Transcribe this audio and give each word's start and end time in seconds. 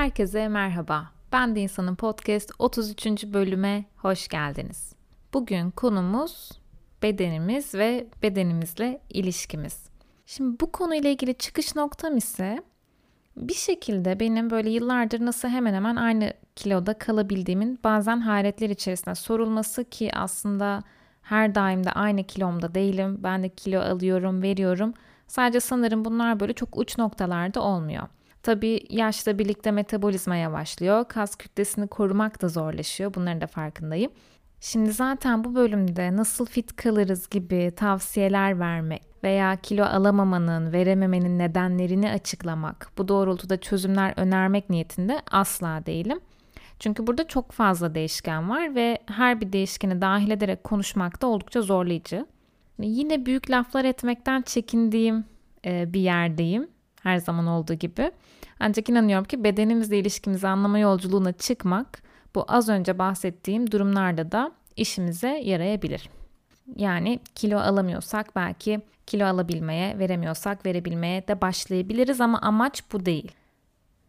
Herkese 0.00 0.48
merhaba. 0.48 1.10
Ben 1.32 1.54
de 1.54 1.60
İnsanın 1.60 1.94
Podcast 1.94 2.50
33. 2.58 3.06
bölüme 3.24 3.84
hoş 3.96 4.28
geldiniz. 4.28 4.94
Bugün 5.34 5.70
konumuz 5.70 6.50
bedenimiz 7.02 7.74
ve 7.74 8.06
bedenimizle 8.22 9.00
ilişkimiz. 9.10 9.88
Şimdi 10.26 10.60
bu 10.60 10.72
konuyla 10.72 11.10
ilgili 11.10 11.34
çıkış 11.34 11.76
noktam 11.76 12.16
ise 12.16 12.62
bir 13.36 13.54
şekilde 13.54 14.20
benim 14.20 14.50
böyle 14.50 14.70
yıllardır 14.70 15.26
nasıl 15.26 15.48
hemen 15.48 15.74
hemen 15.74 15.96
aynı 15.96 16.32
kiloda 16.56 16.98
kalabildiğimin 16.98 17.78
bazen 17.84 18.20
hayretler 18.20 18.70
içerisinde 18.70 19.14
sorulması 19.14 19.84
ki 19.84 20.10
aslında 20.14 20.82
her 21.22 21.54
daim 21.54 21.84
de 21.84 21.92
aynı 21.92 22.24
kilomda 22.24 22.74
değilim. 22.74 23.18
Ben 23.22 23.42
de 23.42 23.48
kilo 23.48 23.80
alıyorum, 23.80 24.42
veriyorum. 24.42 24.94
Sadece 25.26 25.60
sanırım 25.60 26.04
bunlar 26.04 26.40
böyle 26.40 26.52
çok 26.52 26.78
uç 26.78 26.98
noktalarda 26.98 27.62
olmuyor. 27.62 28.08
Tabii 28.42 28.80
yaşla 28.90 29.38
birlikte 29.38 29.70
metabolizma 29.70 30.36
yavaşlıyor. 30.36 31.04
Kas 31.08 31.36
kütlesini 31.36 31.86
korumak 31.86 32.42
da 32.42 32.48
zorlaşıyor. 32.48 33.14
Bunların 33.14 33.40
da 33.40 33.46
farkındayım. 33.46 34.12
Şimdi 34.60 34.92
zaten 34.92 35.44
bu 35.44 35.54
bölümde 35.54 36.16
nasıl 36.16 36.46
fit 36.46 36.76
kalırız 36.76 37.28
gibi 37.28 37.72
tavsiyeler 37.76 38.58
vermek 38.58 39.02
veya 39.24 39.56
kilo 39.56 39.84
alamamanın, 39.84 40.72
verememenin 40.72 41.38
nedenlerini 41.38 42.10
açıklamak, 42.10 42.90
bu 42.98 43.08
doğrultuda 43.08 43.60
çözümler 43.60 44.14
önermek 44.16 44.70
niyetinde 44.70 45.22
asla 45.30 45.86
değilim. 45.86 46.20
Çünkü 46.78 47.06
burada 47.06 47.28
çok 47.28 47.52
fazla 47.52 47.94
değişken 47.94 48.50
var 48.50 48.74
ve 48.74 48.98
her 49.06 49.40
bir 49.40 49.52
değişkeni 49.52 50.00
dahil 50.00 50.30
ederek 50.30 50.64
konuşmak 50.64 51.22
da 51.22 51.26
oldukça 51.26 51.62
zorlayıcı. 51.62 52.26
Yine 52.78 53.26
büyük 53.26 53.50
laflar 53.50 53.84
etmekten 53.84 54.42
çekindiğim 54.42 55.24
e, 55.64 55.92
bir 55.92 56.00
yerdeyim 56.00 56.68
her 57.02 57.18
zaman 57.18 57.46
olduğu 57.46 57.74
gibi. 57.74 58.10
Ancak 58.60 58.88
inanıyorum 58.88 59.24
ki 59.24 59.44
bedenimizle 59.44 59.98
ilişkimizi 59.98 60.48
anlama 60.48 60.78
yolculuğuna 60.78 61.32
çıkmak 61.32 62.02
bu 62.34 62.44
az 62.48 62.68
önce 62.68 62.98
bahsettiğim 62.98 63.70
durumlarda 63.70 64.32
da 64.32 64.52
işimize 64.76 65.28
yarayabilir. 65.28 66.10
Yani 66.76 67.20
kilo 67.34 67.58
alamıyorsak 67.58 68.36
belki 68.36 68.80
kilo 69.06 69.26
alabilmeye, 69.26 69.98
veremiyorsak 69.98 70.66
verebilmeye 70.66 71.28
de 71.28 71.40
başlayabiliriz 71.40 72.20
ama 72.20 72.38
amaç 72.40 72.82
bu 72.92 73.06
değil. 73.06 73.32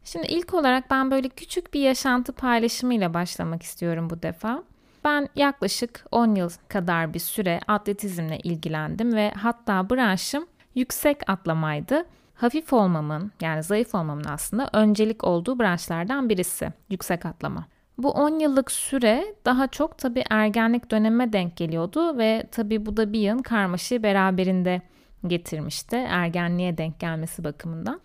Şimdi 0.03 0.27
ilk 0.27 0.53
olarak 0.53 0.91
ben 0.91 1.11
böyle 1.11 1.29
küçük 1.29 1.73
bir 1.73 1.79
yaşantı 1.79 2.33
paylaşımıyla 2.33 3.13
başlamak 3.13 3.63
istiyorum 3.63 4.09
bu 4.09 4.21
defa. 4.21 4.63
Ben 5.03 5.29
yaklaşık 5.35 6.05
10 6.11 6.35
yıl 6.35 6.49
kadar 6.67 7.13
bir 7.13 7.19
süre 7.19 7.59
atletizmle 7.67 8.39
ilgilendim 8.39 9.15
ve 9.15 9.33
hatta 9.37 9.89
branşım 9.89 10.45
yüksek 10.75 11.29
atlamaydı. 11.29 12.05
Hafif 12.33 12.73
olmamın 12.73 13.31
yani 13.41 13.63
zayıf 13.63 13.95
olmamın 13.95 14.23
aslında 14.23 14.69
öncelik 14.73 15.23
olduğu 15.23 15.59
branşlardan 15.59 16.29
birisi 16.29 16.73
yüksek 16.89 17.25
atlama. 17.25 17.65
Bu 17.97 18.11
10 18.11 18.39
yıllık 18.39 18.71
süre 18.71 19.35
daha 19.45 19.67
çok 19.67 19.97
tabii 19.97 20.23
ergenlik 20.29 20.91
dönemime 20.91 21.33
denk 21.33 21.57
geliyordu 21.57 22.17
ve 22.17 22.47
tabii 22.51 22.85
bu 22.85 22.97
da 22.97 23.13
bir 23.13 23.19
yığın 23.19 23.41
karmaşayı 23.41 24.03
beraberinde 24.03 24.81
getirmişti 25.27 25.95
ergenliğe 25.95 26.77
denk 26.77 26.99
gelmesi 26.99 27.43
bakımından. 27.43 28.01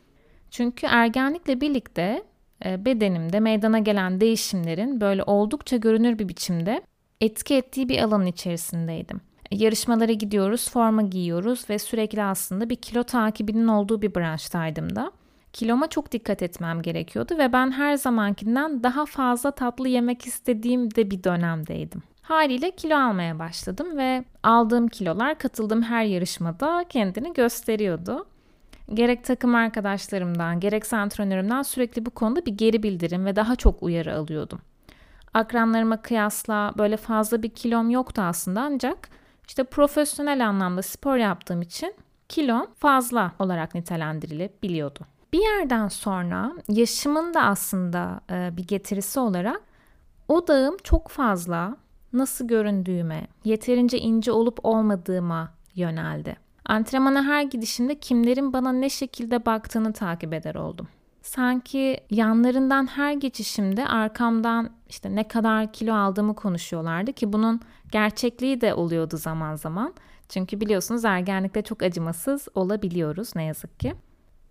Çünkü 0.50 0.86
ergenlikle 0.86 1.60
birlikte 1.60 2.24
e, 2.64 2.84
bedenimde 2.84 3.40
meydana 3.40 3.78
gelen 3.78 4.20
değişimlerin 4.20 5.00
böyle 5.00 5.22
oldukça 5.22 5.76
görünür 5.76 6.18
bir 6.18 6.28
biçimde 6.28 6.82
etki 7.20 7.54
ettiği 7.54 7.88
bir 7.88 8.02
alanın 8.02 8.26
içerisindeydim. 8.26 9.20
Yarışmalara 9.50 10.12
gidiyoruz, 10.12 10.70
forma 10.70 11.02
giyiyoruz 11.02 11.70
ve 11.70 11.78
sürekli 11.78 12.22
aslında 12.22 12.70
bir 12.70 12.76
kilo 12.76 13.02
takibinin 13.02 13.68
olduğu 13.68 14.02
bir 14.02 14.14
branştaydım 14.14 14.96
da. 14.96 15.12
Kiloma 15.52 15.88
çok 15.88 16.12
dikkat 16.12 16.42
etmem 16.42 16.82
gerekiyordu 16.82 17.38
ve 17.38 17.52
ben 17.52 17.70
her 17.70 17.96
zamankinden 17.96 18.82
daha 18.82 19.06
fazla 19.06 19.50
tatlı 19.50 19.88
yemek 19.88 20.26
istediğim 20.26 20.94
de 20.94 21.10
bir 21.10 21.24
dönemdeydim. 21.24 22.02
Haliyle 22.22 22.70
kilo 22.70 22.96
almaya 22.96 23.38
başladım 23.38 23.98
ve 23.98 24.24
aldığım 24.42 24.88
kilolar 24.88 25.38
katıldığım 25.38 25.82
her 25.82 26.04
yarışmada 26.04 26.84
kendini 26.88 27.32
gösteriyordu. 27.32 28.26
Gerek 28.94 29.24
takım 29.24 29.54
arkadaşlarımdan, 29.54 30.60
gerek 30.60 30.92
antrenörümden 30.92 31.62
sürekli 31.62 32.06
bu 32.06 32.10
konuda 32.10 32.46
bir 32.46 32.52
geri 32.52 32.82
bildirim 32.82 33.24
ve 33.24 33.36
daha 33.36 33.56
çok 33.56 33.82
uyarı 33.82 34.14
alıyordum. 34.14 34.58
Akranlarıma 35.34 36.02
kıyasla 36.02 36.72
böyle 36.78 36.96
fazla 36.96 37.42
bir 37.42 37.50
kilom 37.50 37.90
yoktu 37.90 38.22
aslında 38.22 38.60
ancak 38.60 39.08
işte 39.48 39.64
profesyonel 39.64 40.48
anlamda 40.48 40.82
spor 40.82 41.16
yaptığım 41.16 41.62
için 41.62 41.94
kilom 42.28 42.66
fazla 42.74 43.32
olarak 43.38 43.74
nitelendirilebiliyordu. 43.74 45.00
Bir 45.32 45.40
yerden 45.40 45.88
sonra 45.88 46.52
yaşımın 46.68 47.34
da 47.34 47.42
aslında 47.42 48.20
e, 48.30 48.56
bir 48.56 48.66
getirisi 48.66 49.20
olarak 49.20 49.60
odağım 50.28 50.76
çok 50.84 51.08
fazla 51.08 51.76
nasıl 52.12 52.48
göründüğüme, 52.48 53.26
yeterince 53.44 53.98
ince 53.98 54.32
olup 54.32 54.58
olmadığıma 54.62 55.52
yöneldi. 55.74 56.36
Antrenmana 56.64 57.24
her 57.24 57.42
gidişimde 57.42 57.94
kimlerin 57.94 58.52
bana 58.52 58.72
ne 58.72 58.90
şekilde 58.90 59.46
baktığını 59.46 59.92
takip 59.92 60.32
eder 60.32 60.54
oldum. 60.54 60.88
Sanki 61.26 62.00
yanlarından 62.10 62.86
her 62.86 63.12
geçişimde 63.12 63.88
arkamdan 63.88 64.70
işte 64.88 65.14
ne 65.14 65.28
kadar 65.28 65.72
kilo 65.72 65.94
aldığımı 65.94 66.34
konuşuyorlardı 66.34 67.12
ki 67.12 67.32
bunun 67.32 67.60
gerçekliği 67.92 68.60
de 68.60 68.74
oluyordu 68.74 69.16
zaman 69.16 69.56
zaman. 69.56 69.94
Çünkü 70.28 70.60
biliyorsunuz 70.60 71.04
ergenlikte 71.04 71.62
çok 71.62 71.82
acımasız 71.82 72.48
olabiliyoruz 72.54 73.36
ne 73.36 73.44
yazık 73.44 73.80
ki. 73.80 73.94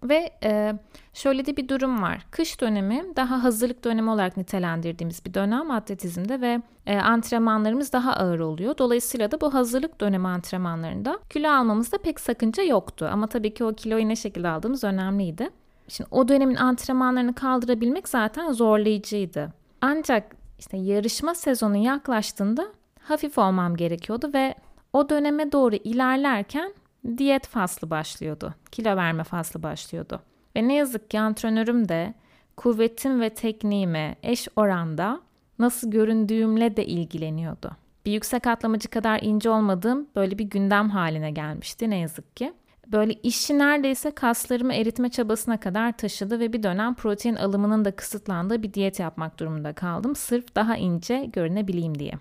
Ve 0.03 0.31
e, 0.43 0.73
şöyle 1.13 1.45
de 1.45 1.57
bir 1.57 1.69
durum 1.69 2.01
var. 2.01 2.25
Kış 2.31 2.61
dönemi 2.61 3.03
daha 3.15 3.43
hazırlık 3.43 3.83
dönemi 3.83 4.09
olarak 4.09 4.37
nitelendirdiğimiz 4.37 5.25
bir 5.25 5.33
dönem 5.33 5.71
atletizmde 5.71 6.41
ve 6.41 6.61
e, 6.85 6.97
antrenmanlarımız 6.97 7.93
daha 7.93 8.13
ağır 8.13 8.39
oluyor. 8.39 8.77
Dolayısıyla 8.77 9.31
da 9.31 9.41
bu 9.41 9.53
hazırlık 9.53 10.01
dönemi 10.01 10.27
antrenmanlarında 10.27 11.19
kilo 11.29 11.49
almamızda 11.49 11.97
pek 11.97 12.19
sakınca 12.19 12.63
yoktu. 12.63 13.09
Ama 13.11 13.27
tabii 13.27 13.53
ki 13.53 13.63
o 13.63 13.73
kiloyu 13.73 14.09
ne 14.09 14.15
şekilde 14.15 14.47
aldığımız 14.47 14.83
önemliydi. 14.83 15.49
Şimdi 15.87 16.07
o 16.11 16.27
dönemin 16.27 16.55
antrenmanlarını 16.55 17.35
kaldırabilmek 17.35 18.09
zaten 18.09 18.51
zorlayıcıydı. 18.51 19.53
Ancak 19.81 20.35
işte 20.59 20.77
yarışma 20.77 21.35
sezonu 21.35 21.77
yaklaştığında 21.77 22.67
hafif 22.99 23.37
olmam 23.37 23.75
gerekiyordu 23.75 24.31
ve 24.33 24.55
o 24.93 25.09
döneme 25.09 25.51
doğru 25.51 25.75
ilerlerken 25.75 26.73
diyet 27.17 27.47
faslı 27.47 27.89
başlıyordu. 27.89 28.53
Kilo 28.71 28.95
verme 28.95 29.23
faslı 29.23 29.63
başlıyordu. 29.63 30.21
Ve 30.55 30.67
ne 30.67 30.73
yazık 30.75 31.09
ki 31.09 31.19
antrenörüm 31.19 31.89
de 31.89 32.13
kuvvetim 32.57 33.21
ve 33.21 33.29
tekniğime 33.29 34.15
eş 34.23 34.47
oranda 34.55 35.21
nasıl 35.59 35.91
göründüğümle 35.91 36.77
de 36.77 36.85
ilgileniyordu. 36.85 37.71
Bir 38.05 38.11
yüksek 38.11 38.47
atlamacı 38.47 38.89
kadar 38.89 39.19
ince 39.21 39.49
olmadığım 39.49 40.07
böyle 40.15 40.37
bir 40.37 40.43
gündem 40.43 40.89
haline 40.89 41.31
gelmişti 41.31 41.89
ne 41.89 41.97
yazık 41.97 42.37
ki. 42.37 42.53
Böyle 42.87 43.13
işi 43.13 43.59
neredeyse 43.59 44.11
kaslarımı 44.11 44.73
eritme 44.73 45.09
çabasına 45.09 45.59
kadar 45.59 45.97
taşıdı 45.97 46.39
ve 46.39 46.53
bir 46.53 46.63
dönem 46.63 46.95
protein 46.95 47.35
alımının 47.35 47.85
da 47.85 47.95
kısıtlandığı 47.95 48.63
bir 48.63 48.73
diyet 48.73 48.99
yapmak 48.99 49.39
durumunda 49.39 49.73
kaldım. 49.73 50.15
Sırf 50.15 50.55
daha 50.55 50.77
ince 50.77 51.25
görünebileyim 51.33 51.99
diye. 51.99 52.13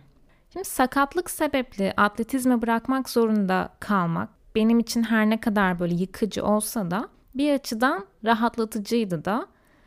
Şimdi 0.52 0.64
sakatlık 0.64 1.30
sebepli 1.30 1.92
atletizmi 1.96 2.62
bırakmak 2.62 3.10
zorunda 3.10 3.68
kalmak 3.80 4.28
benim 4.54 4.78
için 4.78 5.02
her 5.02 5.30
ne 5.30 5.40
kadar 5.40 5.80
böyle 5.80 5.94
yıkıcı 5.94 6.44
olsa 6.44 6.90
da 6.90 7.08
bir 7.34 7.54
açıdan 7.54 8.06
rahatlatıcıydı 8.24 9.24
da. 9.24 9.46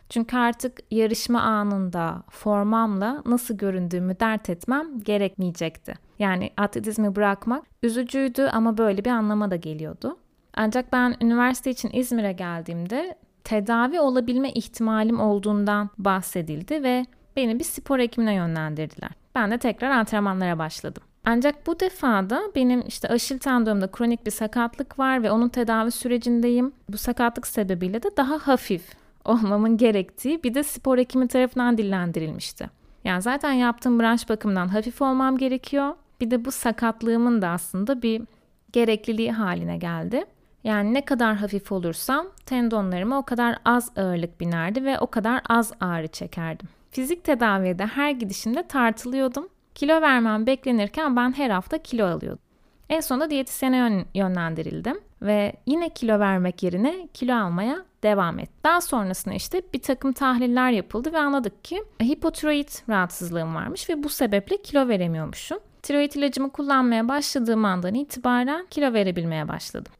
Çünkü 0.09 0.37
artık 0.37 0.79
yarışma 0.91 1.41
anında 1.41 2.23
formamla 2.29 3.23
nasıl 3.25 3.57
göründüğümü 3.57 4.19
dert 4.19 4.49
etmem 4.49 4.99
gerekmeyecekti. 4.99 5.93
Yani 6.19 6.51
atletizmi 6.57 7.15
bırakmak 7.15 7.63
üzücüydü 7.83 8.41
ama 8.43 8.77
böyle 8.77 9.05
bir 9.05 9.09
anlama 9.09 9.51
da 9.51 9.55
geliyordu. 9.55 10.17
Ancak 10.57 10.93
ben 10.93 11.15
üniversite 11.21 11.71
için 11.71 11.89
İzmir'e 11.93 12.31
geldiğimde 12.31 13.15
tedavi 13.43 13.99
olabilme 13.99 14.51
ihtimalim 14.51 15.19
olduğundan 15.19 15.89
bahsedildi 15.97 16.83
ve 16.83 17.05
beni 17.35 17.59
bir 17.59 17.63
spor 17.63 17.99
hekimine 17.99 18.33
yönlendirdiler. 18.33 19.09
Ben 19.35 19.51
de 19.51 19.57
tekrar 19.57 19.89
antrenmanlara 19.89 20.59
başladım. 20.59 21.03
Ancak 21.25 21.67
bu 21.67 21.79
defada 21.79 22.41
benim 22.55 22.83
işte 22.87 23.07
aşil 23.07 23.39
tendonumda 23.39 23.91
kronik 23.91 24.25
bir 24.25 24.31
sakatlık 24.31 24.99
var 24.99 25.23
ve 25.23 25.31
onun 25.31 25.49
tedavi 25.49 25.91
sürecindeyim. 25.91 26.71
Bu 26.89 26.97
sakatlık 26.97 27.47
sebebiyle 27.47 28.03
de 28.03 28.17
daha 28.17 28.37
hafif 28.47 28.83
olmamın 29.25 29.77
gerektiği 29.77 30.43
bir 30.43 30.53
de 30.53 30.63
spor 30.63 30.97
hekimi 30.97 31.27
tarafından 31.27 31.77
dillendirilmişti. 31.77 32.69
Yani 33.03 33.21
zaten 33.21 33.51
yaptığım 33.51 33.99
branş 33.99 34.29
bakımından 34.29 34.67
hafif 34.67 35.01
olmam 35.01 35.37
gerekiyor. 35.37 35.95
Bir 36.21 36.31
de 36.31 36.45
bu 36.45 36.51
sakatlığımın 36.51 37.41
da 37.41 37.49
aslında 37.49 38.01
bir 38.01 38.21
gerekliliği 38.71 39.31
haline 39.31 39.77
geldi. 39.77 40.25
Yani 40.63 40.93
ne 40.93 41.05
kadar 41.05 41.35
hafif 41.35 41.71
olursam 41.71 42.27
tendonlarıma 42.45 43.17
o 43.17 43.23
kadar 43.23 43.57
az 43.65 43.91
ağırlık 43.97 44.39
binerdi 44.39 44.85
ve 44.85 44.99
o 44.99 45.07
kadar 45.07 45.41
az 45.49 45.73
ağrı 45.79 46.07
çekerdim. 46.07 46.67
Fizik 46.91 47.23
tedaviye 47.23 47.75
her 47.75 48.11
gidişimde 48.11 48.67
tartılıyordum. 48.67 49.49
Kilo 49.75 50.01
vermem 50.01 50.45
beklenirken 50.45 51.15
ben 51.15 51.37
her 51.37 51.49
hafta 51.49 51.77
kilo 51.77 52.05
alıyordum. 52.05 52.39
En 52.89 52.99
sonunda 52.99 53.29
diyetisyene 53.29 54.05
yönlendirildim 54.13 54.99
ve 55.21 55.53
yine 55.65 55.89
kilo 55.89 56.19
vermek 56.19 56.63
yerine 56.63 57.07
kilo 57.13 57.35
almaya 57.35 57.85
devam 58.03 58.39
etti. 58.39 58.53
Daha 58.63 58.81
sonrasında 58.81 59.35
işte 59.35 59.61
bir 59.73 59.81
takım 59.81 60.13
tahliller 60.13 60.71
yapıldı 60.71 61.13
ve 61.13 61.19
anladık 61.19 61.63
ki 61.63 61.83
hipotiroid 62.03 62.69
rahatsızlığım 62.89 63.55
varmış 63.55 63.89
ve 63.89 64.03
bu 64.03 64.09
sebeple 64.09 64.61
kilo 64.61 64.87
veremiyormuşum. 64.87 65.59
Tiroid 65.81 66.13
ilacımı 66.13 66.51
kullanmaya 66.51 67.07
başladığım 67.07 67.65
andan 67.65 67.93
itibaren 67.93 68.67
kilo 68.69 68.93
verebilmeye 68.93 69.47
başladım. 69.47 69.93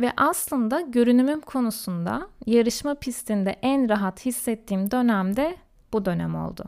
Ve 0.00 0.12
aslında 0.16 0.80
görünümüm 0.80 1.40
konusunda 1.40 2.28
yarışma 2.46 2.94
pistinde 2.94 3.56
en 3.62 3.88
rahat 3.88 4.26
hissettiğim 4.26 4.90
dönemde 4.90 5.56
bu 5.92 6.04
dönem 6.04 6.34
oldu. 6.34 6.64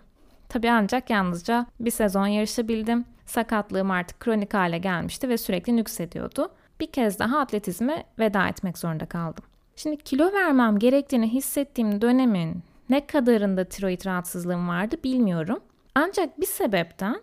Tabii 0.48 0.70
ancak 0.70 1.10
yalnızca 1.10 1.66
bir 1.80 1.90
sezon 1.90 2.26
yarışabildim. 2.26 3.04
Sakatlığım 3.26 3.90
artık 3.90 4.20
kronik 4.20 4.54
hale 4.54 4.78
gelmişti 4.78 5.28
ve 5.28 5.38
sürekli 5.38 5.76
nüksediyordu. 5.76 6.50
Bir 6.80 6.86
kez 6.86 7.18
daha 7.18 7.38
atletizme 7.38 8.04
veda 8.18 8.48
etmek 8.48 8.78
zorunda 8.78 9.06
kaldım. 9.06 9.44
Şimdi 9.76 9.96
kilo 9.96 10.32
vermem 10.32 10.78
gerektiğini 10.78 11.32
hissettiğim 11.32 12.00
dönemin 12.00 12.62
ne 12.90 13.06
kadarında 13.06 13.64
tiroid 13.64 14.06
rahatsızlığım 14.06 14.68
vardı 14.68 14.96
bilmiyorum. 15.04 15.60
Ancak 15.94 16.40
bir 16.40 16.46
sebepten 16.46 17.20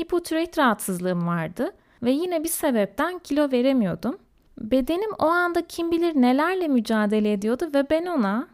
hipotiroid 0.00 0.58
rahatsızlığım 0.58 1.26
vardı 1.26 1.72
ve 2.02 2.10
yine 2.10 2.44
bir 2.44 2.48
sebepten 2.48 3.18
kilo 3.18 3.52
veremiyordum. 3.52 4.18
Bedenim 4.62 5.10
o 5.18 5.26
anda 5.26 5.66
kim 5.66 5.90
bilir 5.90 6.14
nelerle 6.14 6.68
mücadele 6.68 7.32
ediyordu 7.32 7.70
ve 7.74 7.90
ben 7.90 8.06
ona 8.06 8.48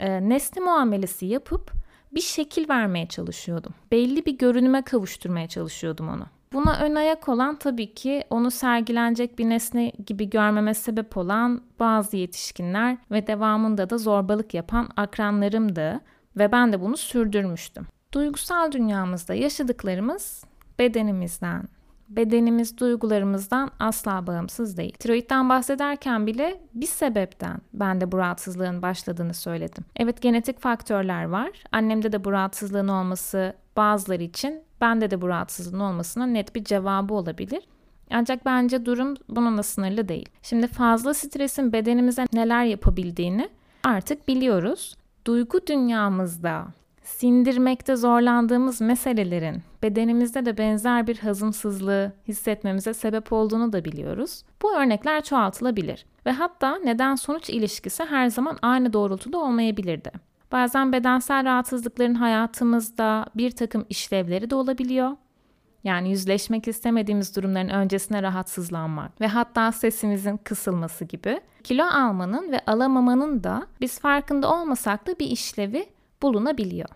e, 0.00 0.28
nesne 0.28 0.64
muamelesi 0.64 1.26
yapıp 1.26 1.72
bir 2.12 2.20
şekil 2.20 2.68
vermeye 2.68 3.08
çalışıyordum. 3.08 3.74
Belli 3.90 4.26
bir 4.26 4.38
görünüme 4.38 4.82
kavuşturmaya 4.82 5.48
çalışıyordum 5.48 6.08
onu. 6.08 6.26
Buna 6.52 6.78
ön 6.80 6.94
ayak 6.94 7.28
olan 7.28 7.56
tabii 7.58 7.94
ki 7.94 8.24
onu 8.30 8.50
sergilenecek 8.50 9.38
bir 9.38 9.48
nesne 9.48 9.92
gibi 10.06 10.30
görmeme 10.30 10.74
sebep 10.74 11.16
olan 11.16 11.62
bazı 11.80 12.16
yetişkinler 12.16 12.96
ve 13.10 13.26
devamında 13.26 13.90
da 13.90 13.98
zorbalık 13.98 14.54
yapan 14.54 14.88
akranlarımdı 14.96 16.00
ve 16.36 16.52
ben 16.52 16.72
de 16.72 16.80
bunu 16.80 16.96
sürdürmüştüm. 16.96 17.86
Duygusal 18.14 18.72
dünyamızda 18.72 19.34
yaşadıklarımız 19.34 20.44
bedenimizden, 20.78 21.68
bedenimiz 22.16 22.78
duygularımızdan 22.78 23.70
asla 23.80 24.26
bağımsız 24.26 24.76
değil. 24.76 24.92
Tiroidden 24.92 25.48
bahsederken 25.48 26.26
bile 26.26 26.60
bir 26.74 26.86
sebepten 26.86 27.58
ben 27.72 28.00
de 28.00 28.12
bu 28.12 28.18
rahatsızlığın 28.18 28.82
başladığını 28.82 29.34
söyledim. 29.34 29.84
Evet 29.96 30.22
genetik 30.22 30.60
faktörler 30.60 31.24
var. 31.24 31.50
Annemde 31.72 32.12
de 32.12 32.24
bu 32.24 32.32
rahatsızlığın 32.32 32.88
olması 32.88 33.54
bazıları 33.76 34.22
için 34.22 34.62
bende 34.80 35.10
de 35.10 35.20
bu 35.20 35.28
rahatsızlığın 35.28 35.80
olmasına 35.80 36.26
net 36.26 36.54
bir 36.54 36.64
cevabı 36.64 37.14
olabilir. 37.14 37.62
Ancak 38.10 38.44
bence 38.44 38.86
durum 38.86 39.14
bununla 39.28 39.62
sınırlı 39.62 40.08
değil. 40.08 40.28
Şimdi 40.42 40.66
fazla 40.66 41.14
stresin 41.14 41.72
bedenimize 41.72 42.26
neler 42.32 42.64
yapabildiğini 42.64 43.48
artık 43.84 44.28
biliyoruz. 44.28 44.96
Duygu 45.24 45.66
dünyamızda 45.66 46.66
sindirmekte 47.02 47.96
zorlandığımız 47.96 48.80
meselelerin 48.80 49.62
bedenimizde 49.82 50.46
de 50.46 50.58
benzer 50.58 51.06
bir 51.06 51.18
hazımsızlığı 51.18 52.12
hissetmemize 52.28 52.94
sebep 52.94 53.32
olduğunu 53.32 53.72
da 53.72 53.84
biliyoruz. 53.84 54.42
Bu 54.62 54.74
örnekler 54.76 55.24
çoğaltılabilir 55.24 56.06
ve 56.26 56.30
hatta 56.30 56.78
neden 56.84 57.14
sonuç 57.14 57.50
ilişkisi 57.50 58.04
her 58.04 58.28
zaman 58.28 58.58
aynı 58.62 58.92
doğrultuda 58.92 59.38
olmayabilirdi. 59.38 60.10
Bazen 60.52 60.92
bedensel 60.92 61.44
rahatsızlıkların 61.44 62.14
hayatımızda 62.14 63.26
bir 63.34 63.50
takım 63.50 63.86
işlevleri 63.88 64.50
de 64.50 64.54
olabiliyor. 64.54 65.10
Yani 65.84 66.10
yüzleşmek 66.10 66.68
istemediğimiz 66.68 67.36
durumların 67.36 67.68
öncesine 67.68 68.22
rahatsızlanmak 68.22 69.20
ve 69.20 69.26
hatta 69.26 69.72
sesimizin 69.72 70.36
kısılması 70.36 71.04
gibi. 71.04 71.40
Kilo 71.64 71.84
almanın 71.84 72.52
ve 72.52 72.60
alamamanın 72.66 73.44
da 73.44 73.66
biz 73.80 74.00
farkında 74.00 74.54
olmasak 74.54 75.06
da 75.06 75.18
bir 75.18 75.26
işlevi 75.26 75.86
bulunabiliyor. 76.22 76.88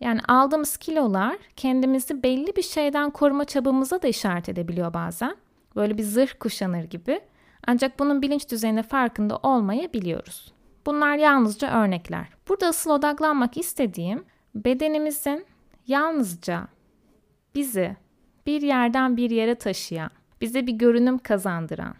Yani 0.00 0.20
aldığımız 0.28 0.76
kilolar 0.76 1.36
kendimizi 1.56 2.22
belli 2.22 2.56
bir 2.56 2.62
şeyden 2.62 3.10
koruma 3.10 3.44
çabamıza 3.44 4.02
da 4.02 4.08
işaret 4.08 4.48
edebiliyor 4.48 4.94
bazen. 4.94 5.36
Böyle 5.76 5.98
bir 5.98 6.02
zırh 6.02 6.32
kuşanır 6.40 6.84
gibi. 6.84 7.20
Ancak 7.66 7.98
bunun 7.98 8.22
bilinç 8.22 8.50
düzeyinde 8.50 8.82
farkında 8.82 9.36
olmayabiliyoruz. 9.36 10.52
Bunlar 10.86 11.16
yalnızca 11.16 11.82
örnekler. 11.82 12.26
Burada 12.48 12.66
asıl 12.66 12.90
odaklanmak 12.90 13.56
istediğim 13.56 14.24
bedenimizin 14.54 15.46
yalnızca 15.86 16.68
bizi 17.54 17.96
bir 18.46 18.62
yerden 18.62 19.16
bir 19.16 19.30
yere 19.30 19.54
taşıyan, 19.54 20.10
bize 20.40 20.66
bir 20.66 20.72
görünüm 20.72 21.18
kazandıran, 21.18 21.94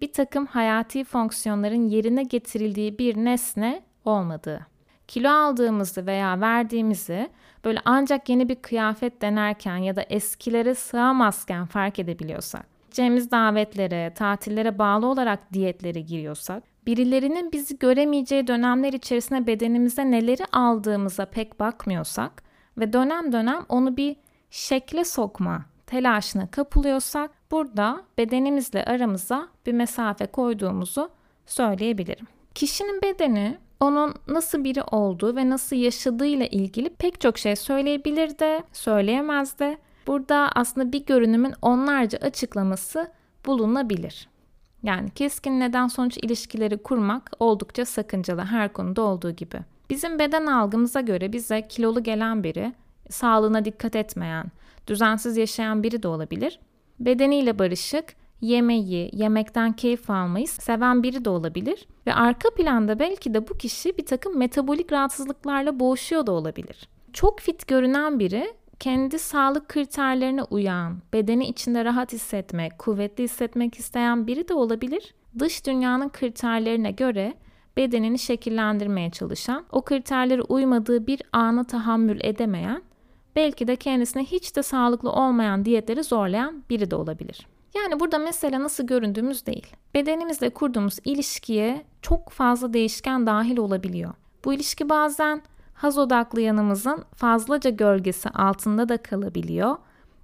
bir 0.00 0.12
takım 0.12 0.46
hayati 0.46 1.04
fonksiyonların 1.04 1.88
yerine 1.88 2.22
getirildiği 2.22 2.98
bir 2.98 3.16
nesne 3.16 3.82
olmadığı 4.04 4.69
kilo 5.10 5.30
aldığımızı 5.30 6.06
veya 6.06 6.40
verdiğimizi 6.40 7.30
böyle 7.64 7.78
ancak 7.84 8.28
yeni 8.28 8.48
bir 8.48 8.54
kıyafet 8.54 9.22
denerken 9.22 9.76
ya 9.76 9.96
da 9.96 10.02
eskilere 10.02 10.74
sığamazken 10.74 11.66
fark 11.66 11.98
edebiliyorsak, 11.98 12.66
gideceğimiz 12.82 13.30
davetlere, 13.30 14.14
tatillere 14.14 14.78
bağlı 14.78 15.06
olarak 15.06 15.52
diyetlere 15.52 16.00
giriyorsak, 16.00 16.62
birilerinin 16.86 17.52
bizi 17.52 17.78
göremeyeceği 17.78 18.46
dönemler 18.46 18.92
içerisinde 18.92 19.46
bedenimize 19.46 20.10
neleri 20.10 20.44
aldığımıza 20.52 21.26
pek 21.26 21.60
bakmıyorsak 21.60 22.42
ve 22.78 22.92
dönem 22.92 23.32
dönem 23.32 23.64
onu 23.68 23.96
bir 23.96 24.16
şekle 24.50 25.04
sokma 25.04 25.64
telaşına 25.86 26.50
kapılıyorsak 26.50 27.30
burada 27.50 28.02
bedenimizle 28.18 28.84
aramıza 28.84 29.48
bir 29.66 29.72
mesafe 29.72 30.26
koyduğumuzu 30.26 31.10
söyleyebilirim. 31.46 32.26
Kişinin 32.54 33.02
bedeni 33.02 33.58
onun 33.80 34.14
nasıl 34.28 34.64
biri 34.64 34.82
olduğu 34.82 35.36
ve 35.36 35.50
nasıl 35.50 35.76
yaşadığıyla 35.76 36.46
ilgili 36.46 36.88
pek 36.90 37.20
çok 37.20 37.38
şey 37.38 37.56
söyleyebilir 37.56 38.38
de, 38.38 38.62
söyleyemez 38.72 39.58
de. 39.58 39.78
Burada 40.06 40.50
aslında 40.54 40.92
bir 40.92 41.06
görünümün 41.06 41.54
onlarca 41.62 42.18
açıklaması 42.18 43.12
bulunabilir. 43.46 44.28
Yani 44.82 45.10
keskin 45.10 45.60
neden 45.60 45.88
sonuç 45.88 46.18
ilişkileri 46.18 46.78
kurmak 46.78 47.30
oldukça 47.38 47.84
sakıncalı 47.84 48.40
her 48.40 48.72
konuda 48.72 49.02
olduğu 49.02 49.30
gibi. 49.30 49.58
Bizim 49.90 50.18
beden 50.18 50.46
algımıza 50.46 51.00
göre 51.00 51.32
bize 51.32 51.68
kilolu 51.68 52.02
gelen 52.02 52.44
biri, 52.44 52.72
sağlığına 53.10 53.64
dikkat 53.64 53.96
etmeyen, 53.96 54.46
düzensiz 54.86 55.36
yaşayan 55.36 55.82
biri 55.82 56.02
de 56.02 56.08
olabilir. 56.08 56.58
Bedeniyle 57.00 57.58
barışık, 57.58 58.04
yemeği, 58.40 59.10
yemekten 59.12 59.72
keyif 59.72 60.10
almayı 60.10 60.48
seven 60.48 61.02
biri 61.02 61.24
de 61.24 61.30
olabilir. 61.30 61.86
Ve 62.10 62.14
arka 62.14 62.50
planda 62.50 62.98
belki 62.98 63.34
de 63.34 63.48
bu 63.48 63.58
kişi 63.58 63.98
bir 63.98 64.06
takım 64.06 64.38
metabolik 64.38 64.92
rahatsızlıklarla 64.92 65.80
boğuşuyor 65.80 66.26
da 66.26 66.32
olabilir. 66.32 66.88
Çok 67.12 67.40
fit 67.40 67.68
görünen 67.68 68.18
biri 68.18 68.54
kendi 68.80 69.18
sağlık 69.18 69.68
kriterlerine 69.68 70.42
uyan, 70.42 70.98
bedeni 71.12 71.46
içinde 71.46 71.84
rahat 71.84 72.12
hissetmek, 72.12 72.78
kuvvetli 72.78 73.24
hissetmek 73.24 73.78
isteyen 73.78 74.26
biri 74.26 74.48
de 74.48 74.54
olabilir. 74.54 75.14
Dış 75.38 75.66
dünyanın 75.66 76.08
kriterlerine 76.08 76.90
göre 76.90 77.34
bedenini 77.76 78.18
şekillendirmeye 78.18 79.10
çalışan, 79.10 79.64
o 79.72 79.82
kriterlere 79.82 80.42
uymadığı 80.42 81.06
bir 81.06 81.22
ana 81.32 81.64
tahammül 81.64 82.20
edemeyen, 82.22 82.82
belki 83.36 83.68
de 83.68 83.76
kendisine 83.76 84.24
hiç 84.24 84.56
de 84.56 84.62
sağlıklı 84.62 85.12
olmayan 85.12 85.64
diyetleri 85.64 86.04
zorlayan 86.04 86.64
biri 86.70 86.90
de 86.90 86.96
olabilir. 86.96 87.46
Yani 87.74 88.00
burada 88.00 88.18
mesele 88.18 88.60
nasıl 88.60 88.86
göründüğümüz 88.86 89.46
değil. 89.46 89.66
Bedenimizle 89.94 90.50
kurduğumuz 90.50 90.98
ilişkiye 91.04 91.84
çok 92.02 92.30
fazla 92.30 92.72
değişken 92.72 93.26
dahil 93.26 93.58
olabiliyor. 93.58 94.14
Bu 94.44 94.52
ilişki 94.52 94.88
bazen 94.88 95.42
haz 95.74 95.98
odaklı 95.98 96.40
yanımızın 96.40 97.04
fazlaca 97.14 97.70
gölgesi 97.70 98.28
altında 98.28 98.88
da 98.88 98.96
kalabiliyor. 98.96 99.76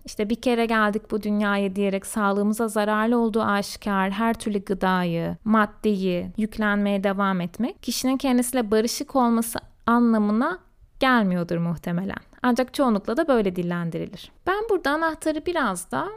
İşte 0.04 0.30
bir 0.30 0.34
kere 0.34 0.66
geldik 0.66 1.10
bu 1.10 1.22
dünyaya 1.22 1.76
diyerek 1.76 2.06
sağlığımıza 2.06 2.68
zararlı 2.68 3.18
olduğu 3.18 3.42
aşikar 3.42 4.10
her 4.10 4.34
türlü 4.34 4.64
gıdayı, 4.64 5.36
maddeyi 5.44 6.30
yüklenmeye 6.36 7.04
devam 7.04 7.40
etmek 7.40 7.82
kişinin 7.82 8.16
kendisiyle 8.16 8.70
barışık 8.70 9.16
olması 9.16 9.58
anlamına 9.86 10.58
gelmiyordur 11.00 11.56
muhtemelen. 11.56 12.18
Ancak 12.42 12.74
çoğunlukla 12.74 13.16
da 13.16 13.28
böyle 13.28 13.56
dillendirilir. 13.56 14.32
Ben 14.46 14.60
burada 14.70 14.90
anahtarı 14.90 15.46
biraz 15.46 15.90
da 15.90 16.08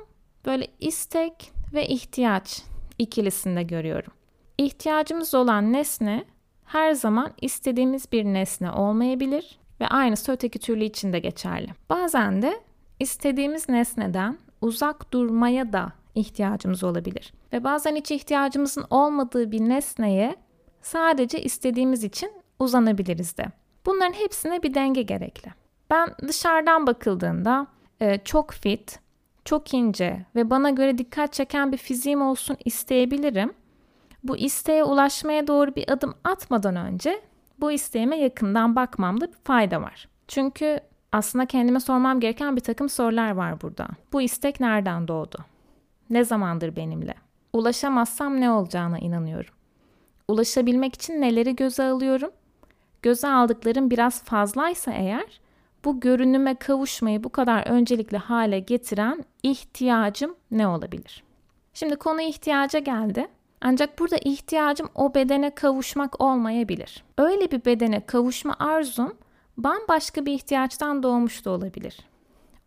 böyle 0.45 0.67
istek 0.79 1.51
ve 1.73 1.87
ihtiyaç 1.87 2.61
ikilisinde 2.97 3.63
görüyorum. 3.63 4.13
İhtiyacımız 4.57 5.35
olan 5.35 5.73
nesne 5.73 6.25
her 6.65 6.91
zaman 6.91 7.31
istediğimiz 7.41 8.11
bir 8.11 8.25
nesne 8.25 8.71
olmayabilir 8.71 9.59
ve 9.81 9.87
aynısı 9.87 10.31
öteki 10.31 10.59
türlü 10.59 10.83
için 10.83 11.13
de 11.13 11.19
geçerli. 11.19 11.69
Bazen 11.89 12.41
de 12.41 12.59
istediğimiz 12.99 13.69
nesneden 13.69 14.37
uzak 14.61 15.13
durmaya 15.13 15.73
da 15.73 15.91
ihtiyacımız 16.15 16.83
olabilir. 16.83 17.33
Ve 17.53 17.63
bazen 17.63 17.95
hiç 17.95 18.11
ihtiyacımızın 18.11 18.85
olmadığı 18.89 19.51
bir 19.51 19.59
nesneye 19.59 20.35
sadece 20.81 21.43
istediğimiz 21.43 22.03
için 22.03 22.31
uzanabiliriz 22.59 23.37
de. 23.37 23.45
Bunların 23.85 24.13
hepsine 24.13 24.63
bir 24.63 24.73
denge 24.73 25.01
gerekli. 25.01 25.51
Ben 25.89 26.15
dışarıdan 26.27 26.87
bakıldığında 26.87 27.67
çok 28.25 28.51
fit, 28.51 28.99
çok 29.49 29.73
ince 29.73 30.25
ve 30.35 30.49
bana 30.49 30.69
göre 30.69 30.97
dikkat 30.97 31.33
çeken 31.33 31.71
bir 31.71 31.77
fiziğim 31.77 32.21
olsun 32.21 32.57
isteyebilirim. 32.65 33.53
Bu 34.23 34.37
isteğe 34.37 34.83
ulaşmaya 34.83 35.47
doğru 35.47 35.75
bir 35.75 35.91
adım 35.91 36.13
atmadan 36.23 36.75
önce 36.75 37.21
bu 37.59 37.71
isteğime 37.71 38.19
yakından 38.19 38.75
bakmamda 38.75 39.27
bir 39.27 39.37
fayda 39.43 39.81
var. 39.81 40.07
Çünkü 40.27 40.79
aslında 41.11 41.45
kendime 41.45 41.79
sormam 41.79 42.19
gereken 42.19 42.55
bir 42.55 42.61
takım 42.61 42.89
sorular 42.89 43.31
var 43.31 43.61
burada. 43.61 43.87
Bu 44.13 44.21
istek 44.21 44.59
nereden 44.59 45.07
doğdu? 45.07 45.37
Ne 46.09 46.23
zamandır 46.23 46.75
benimle? 46.75 47.13
Ulaşamazsam 47.53 48.41
ne 48.41 48.51
olacağına 48.51 48.99
inanıyorum. 48.99 49.53
Ulaşabilmek 50.27 50.95
için 50.95 51.21
neleri 51.21 51.55
göze 51.55 51.83
alıyorum? 51.83 52.31
Göze 53.01 53.27
aldıklarım 53.27 53.91
biraz 53.91 54.23
fazlaysa 54.23 54.91
eğer 54.91 55.39
bu 55.85 55.99
görünüme 55.99 56.55
kavuşmayı 56.55 57.23
bu 57.23 57.29
kadar 57.29 57.67
öncelikli 57.67 58.17
hale 58.17 58.59
getiren 58.59 59.25
ihtiyacım 59.43 60.35
ne 60.51 60.67
olabilir? 60.67 61.23
Şimdi 61.73 61.95
konu 61.95 62.21
ihtiyaca 62.21 62.79
geldi. 62.79 63.27
Ancak 63.61 63.99
burada 63.99 64.17
ihtiyacım 64.17 64.89
o 64.95 65.15
bedene 65.15 65.55
kavuşmak 65.55 66.21
olmayabilir. 66.21 67.03
Öyle 67.17 67.51
bir 67.51 67.65
bedene 67.65 68.05
kavuşma 68.05 68.55
arzum 68.59 69.13
bambaşka 69.57 70.25
bir 70.25 70.33
ihtiyaçtan 70.33 71.03
doğmuş 71.03 71.45
da 71.45 71.51
olabilir. 71.51 71.99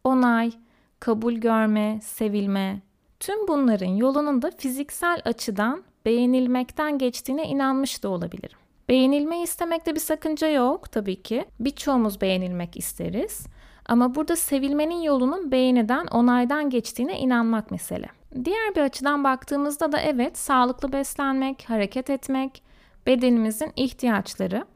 Onay, 0.05 0.53
kabul 1.01 1.33
görme, 1.33 2.01
sevilme, 2.03 2.81
tüm 3.21 3.49
bunların 3.49 3.91
yolunun 3.91 4.43
da 4.43 4.51
fiziksel 4.51 5.23
açıdan 5.25 5.83
beğenilmekten 6.05 6.99
geçtiğine 6.99 7.45
inanmış 7.49 8.03
da 8.03 8.09
olabilirim. 8.09 8.59
Beğenilmeyi 8.93 9.43
istemekte 9.43 9.95
bir 9.95 10.01
sakınca 10.01 10.49
yok 10.49 10.93
tabii 10.93 11.23
ki. 11.23 11.45
Birçoğumuz 11.61 12.21
beğenilmek 12.21 12.77
isteriz. 12.77 13.47
Ama 13.87 14.15
burada 14.15 14.37
sevilmenin 14.37 15.01
yolunun 15.01 15.53
beğeniden, 15.53 16.07
onaydan 16.07 16.71
geçtiğine 16.71 17.19
inanmak 17.19 17.71
mesele. 17.71 18.07
Diğer 18.45 18.75
bir 18.77 18.81
açıdan 18.81 19.25
baktığımızda 19.25 19.93
da 19.93 20.01
evet, 20.01 20.39
sağlıklı 20.39 20.93
beslenmek, 20.93 21.65
hareket 21.69 22.11
etmek, 22.11 22.63
bedenimizin 23.07 23.73
ihtiyaçları. 23.77 24.67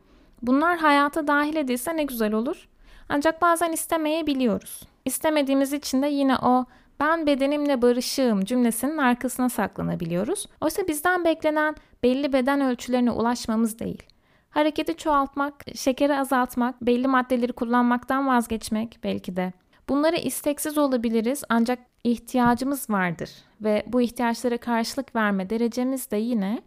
Bunlar 0.43 0.79
hayata 0.79 1.27
dahil 1.27 1.57
edilse 1.57 1.97
ne 1.97 2.05
güzel 2.05 2.33
olur. 2.33 2.69
Ancak 3.09 3.43
bazen 3.43 3.73
istemeyebiliyoruz. 3.73 4.83
İstemediğimiz 5.05 5.73
için 5.73 6.03
de 6.03 6.07
yine 6.07 6.37
o 6.37 6.65
ben 7.01 7.27
bedenimle 7.27 7.83
barışığım 7.83 8.45
cümlesinin 8.45 8.99
arkasına 8.99 9.49
saklanabiliyoruz. 9.49 10.47
Oysa 10.61 10.89
bizden 10.89 11.25
beklenen 11.25 11.75
belli 12.03 12.33
beden 12.33 12.61
ölçülerine 12.61 13.11
ulaşmamız 13.11 13.79
değil. 13.79 14.03
Hareketi 14.51 14.97
çoğaltmak, 14.97 15.65
şekeri 15.75 16.15
azaltmak, 16.15 16.83
belli 16.83 17.09
maddeleri 17.09 17.53
kullanmaktan 17.53 18.27
vazgeçmek 18.27 18.99
belki 19.05 19.37
de. 19.37 19.53
Bunları 19.89 20.17
isteksiz 20.17 20.79
olabiliriz 20.79 21.45
ancak 21.49 21.79
ihtiyacımız 22.05 22.91
vardır 22.91 23.31
ve 23.61 23.85
bu 23.87 24.01
ihtiyaçlara 24.01 24.59
karşılık 24.59 25.17
verme 25.17 25.51
derecemiz 25.51 26.11
de 26.11 26.17
yine 26.17 26.63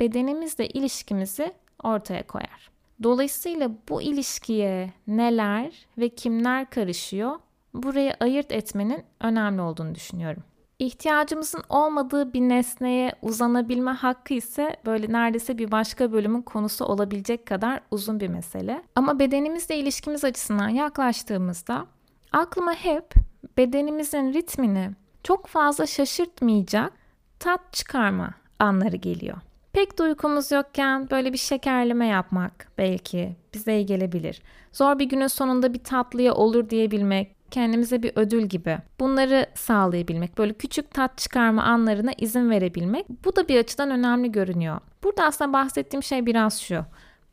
bedenimizle 0.00 0.68
ilişkimizi 0.68 1.52
ortaya 1.82 2.26
koyar. 2.26 2.70
Dolayısıyla 3.02 3.70
bu 3.88 4.02
ilişkiye 4.02 4.92
neler 5.06 5.86
ve 5.98 6.08
kimler 6.08 6.70
karışıyor 6.70 7.38
burayı 7.74 8.14
ayırt 8.20 8.52
etmenin 8.52 9.04
önemli 9.20 9.62
olduğunu 9.62 9.94
düşünüyorum. 9.94 10.42
İhtiyacımızın 10.78 11.62
olmadığı 11.68 12.32
bir 12.32 12.40
nesneye 12.40 13.12
uzanabilme 13.22 13.90
hakkı 13.90 14.34
ise 14.34 14.76
böyle 14.86 15.12
neredeyse 15.12 15.58
bir 15.58 15.70
başka 15.70 16.12
bölümün 16.12 16.42
konusu 16.42 16.84
olabilecek 16.84 17.46
kadar 17.46 17.80
uzun 17.90 18.20
bir 18.20 18.28
mesele. 18.28 18.82
Ama 18.96 19.18
bedenimizle 19.18 19.76
ilişkimiz 19.76 20.24
açısından 20.24 20.68
yaklaştığımızda 20.68 21.86
aklıma 22.32 22.72
hep 22.72 23.14
bedenimizin 23.56 24.32
ritmini 24.32 24.90
çok 25.22 25.46
fazla 25.46 25.86
şaşırtmayacak 25.86 26.92
tat 27.40 27.72
çıkarma 27.72 28.34
anları 28.58 28.96
geliyor. 28.96 29.36
Pek 29.72 29.98
de 29.98 30.02
uykumuz 30.02 30.50
yokken 30.52 31.10
böyle 31.10 31.32
bir 31.32 31.38
şekerleme 31.38 32.06
yapmak 32.06 32.68
belki 32.78 33.36
bize 33.54 33.76
iyi 33.76 33.86
gelebilir. 33.86 34.42
Zor 34.72 34.98
bir 34.98 35.04
günün 35.04 35.26
sonunda 35.26 35.74
bir 35.74 35.84
tatlıya 35.84 36.34
olur 36.34 36.70
diyebilmek, 36.70 37.36
kendimize 37.52 38.02
bir 38.02 38.12
ödül 38.16 38.42
gibi. 38.42 38.78
Bunları 39.00 39.46
sağlayabilmek, 39.54 40.38
böyle 40.38 40.52
küçük 40.52 40.94
tat 40.94 41.18
çıkarma 41.18 41.62
anlarına 41.62 42.12
izin 42.18 42.50
verebilmek 42.50 43.06
bu 43.24 43.36
da 43.36 43.48
bir 43.48 43.58
açıdan 43.58 43.90
önemli 43.90 44.32
görünüyor. 44.32 44.80
Burada 45.04 45.24
aslında 45.24 45.52
bahsettiğim 45.52 46.02
şey 46.02 46.26
biraz 46.26 46.60
şu. 46.60 46.84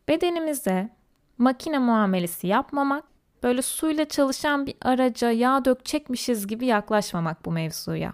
Bedenimize 0.07 0.89
makine 1.37 1.79
muamelesi 1.79 2.47
yapmamak, 2.47 3.03
böyle 3.43 3.61
suyla 3.61 4.05
çalışan 4.05 4.65
bir 4.65 4.75
araca 4.81 5.31
yağ 5.31 5.65
dökecekmişiz 5.65 6.47
gibi 6.47 6.65
yaklaşmamak 6.65 7.45
bu 7.45 7.51
mevzuya. 7.51 8.13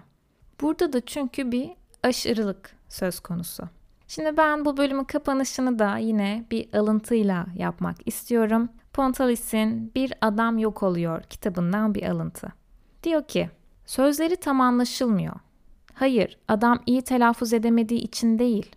Burada 0.62 0.94
da 0.94 1.02
çünkü 1.02 1.52
bir 1.52 1.70
aşırılık 2.04 2.76
söz 2.90 3.20
konusu. 3.20 3.64
Şimdi 4.08 4.38
ben 4.38 4.66
bu 4.66 4.78
bölümün 4.78 5.04
kapanışını 5.04 5.80
da 5.80 5.98
yine 5.98 6.46
bir 6.52 6.74
alıntıyla 6.74 7.46
yapmak 7.58 7.96
istiyorum. 8.06 8.70
Pontalis'in 8.96 9.92
Bir 9.96 10.14
Adam 10.22 10.58
Yok 10.58 10.84
Oluyor 10.84 11.24
kitabından 11.24 11.96
bir 11.96 12.04
alıntı. 12.04 12.48
Diyor 13.04 13.28
ki, 13.28 13.50
sözleri 13.86 14.36
tam 14.36 14.62
anlaşılmıyor. 14.62 15.36
Hayır, 15.94 16.38
adam 16.48 16.80
iyi 16.86 17.02
telaffuz 17.02 17.54
edemediği 17.54 18.02
için 18.02 18.40
değil. 18.40 18.76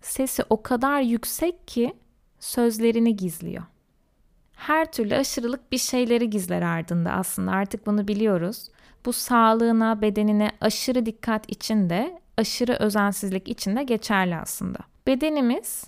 Sesi 0.00 0.42
o 0.50 0.62
kadar 0.62 1.00
yüksek 1.00 1.68
ki 1.68 1.92
sözlerini 2.40 3.16
gizliyor. 3.16 3.62
Her 4.52 4.92
türlü 4.92 5.14
aşırılık 5.14 5.72
bir 5.72 5.78
şeyleri 5.78 6.30
gizler 6.30 6.62
ardında 6.62 7.10
aslında 7.12 7.50
artık 7.50 7.86
bunu 7.86 8.08
biliyoruz. 8.08 8.68
Bu 9.06 9.12
sağlığına, 9.12 10.02
bedenine 10.02 10.50
aşırı 10.60 11.06
dikkat 11.06 11.52
için 11.52 11.90
de, 11.90 12.20
aşırı 12.36 12.72
özensizlik 12.72 13.48
için 13.48 13.76
de 13.76 13.82
geçerli 13.82 14.36
aslında. 14.36 14.78
Bedenimiz 15.06 15.84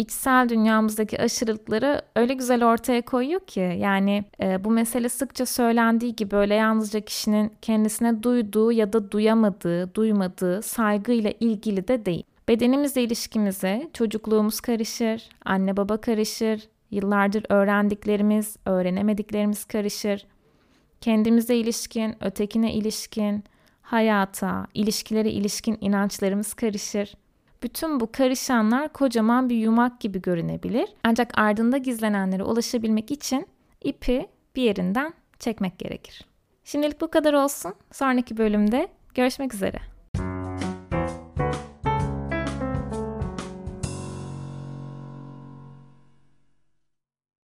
içsel 0.00 0.48
dünyamızdaki 0.48 1.22
aşırılıkları 1.22 2.02
öyle 2.16 2.34
güzel 2.34 2.64
ortaya 2.64 3.02
koyuyor 3.02 3.40
ki 3.40 3.76
yani 3.78 4.24
e, 4.42 4.64
bu 4.64 4.70
mesele 4.70 5.08
sıkça 5.08 5.46
söylendiği 5.46 6.16
gibi 6.16 6.36
öyle 6.36 6.54
yalnızca 6.54 7.00
kişinin 7.00 7.52
kendisine 7.62 8.22
duyduğu 8.22 8.72
ya 8.72 8.92
da 8.92 9.10
duyamadığı, 9.10 9.94
duymadığı 9.94 10.62
saygıyla 10.62 11.32
ilgili 11.40 11.88
de 11.88 12.06
değil. 12.06 12.24
Bedenimizle 12.48 13.02
ilişkimize 13.02 13.90
çocukluğumuz 13.94 14.60
karışır, 14.60 15.28
anne 15.44 15.76
baba 15.76 15.96
karışır, 15.96 16.68
yıllardır 16.90 17.44
öğrendiklerimiz, 17.48 18.56
öğrenemediklerimiz 18.66 19.64
karışır. 19.64 20.26
Kendimize 21.00 21.56
ilişkin, 21.56 22.24
ötekine 22.24 22.74
ilişkin, 22.74 23.44
hayata, 23.82 24.66
ilişkilere 24.74 25.30
ilişkin 25.30 25.78
inançlarımız 25.80 26.54
karışır. 26.54 27.14
Bütün 27.62 28.00
bu 28.00 28.12
karışanlar 28.12 28.92
kocaman 28.92 29.48
bir 29.48 29.56
yumak 29.56 30.00
gibi 30.00 30.22
görünebilir. 30.22 30.88
Ancak 31.04 31.38
ardında 31.38 31.78
gizlenenlere 31.78 32.42
ulaşabilmek 32.42 33.10
için 33.10 33.46
ipi 33.80 34.26
bir 34.56 34.62
yerinden 34.62 35.14
çekmek 35.38 35.78
gerekir. 35.78 36.26
Şimdilik 36.64 37.00
bu 37.00 37.10
kadar 37.10 37.32
olsun. 37.34 37.74
Sonraki 37.92 38.36
bölümde 38.36 38.88
görüşmek 39.14 39.54
üzere. 39.54 39.78